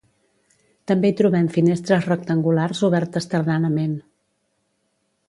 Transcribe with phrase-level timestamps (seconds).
[0.91, 3.97] També hi trobem finestres rectangulars obertes tardanament.